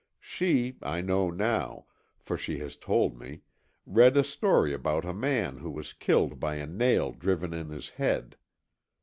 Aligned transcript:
She, 0.19 0.77
I 0.81 1.01
know 1.01 1.29
now, 1.29 1.85
for 2.17 2.35
she 2.35 2.57
has 2.57 2.75
told 2.75 3.19
me, 3.19 3.41
read 3.85 4.17
a 4.17 4.23
story 4.23 4.73
about 4.73 5.05
a 5.05 5.13
man 5.13 5.57
who 5.59 5.69
was 5.69 5.93
killed 5.93 6.39
by 6.39 6.55
a 6.55 6.65
nail 6.65 7.11
driven 7.11 7.53
in 7.53 7.69
his 7.69 7.89
head. 7.89 8.35